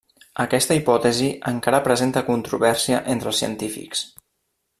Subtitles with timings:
[0.43, 4.03] Aquesta hipòtesi encara presenta controvèrsia entre els científics.